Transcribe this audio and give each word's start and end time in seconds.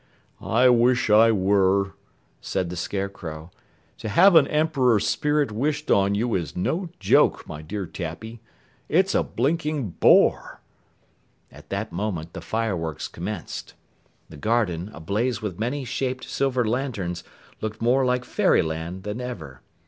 "I 0.41 0.67
wish 0.67 1.11
I 1.11 1.31
were," 1.31 1.93
said 2.39 2.71
the 2.71 2.75
Scarecrow. 2.75 3.51
"To 3.99 4.09
have 4.09 4.33
an 4.33 4.47
Emperor's 4.47 5.05
spirit 5.07 5.51
wished 5.51 5.91
on 5.91 6.15
you 6.15 6.33
is 6.33 6.55
no 6.57 6.89
joke, 6.99 7.45
my 7.47 7.61
dear 7.61 7.85
Tappy. 7.85 8.39
It's 8.89 9.13
a 9.13 9.21
blinking 9.21 9.91
bore!" 9.99 10.59
At 11.51 11.69
that 11.69 11.91
moment, 11.91 12.33
the 12.33 12.41
fireworks 12.41 13.07
commenced. 13.07 13.75
The 14.27 14.37
garden, 14.37 14.89
ablaze 14.91 15.39
with 15.43 15.59
many 15.59 15.85
shaped 15.85 16.23
silver 16.23 16.67
lanterns, 16.67 17.23
looked 17.61 17.79
more 17.79 18.03
like 18.03 18.25
Fairyland 18.25 19.03
than 19.03 19.21
ever. 19.21 19.61